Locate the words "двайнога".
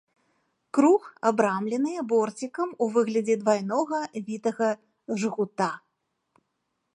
3.43-4.01